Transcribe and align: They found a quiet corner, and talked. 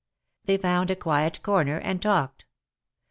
They 0.45 0.57
found 0.57 0.89
a 0.89 0.95
quiet 0.95 1.43
corner, 1.43 1.77
and 1.77 2.01
talked. 2.01 2.45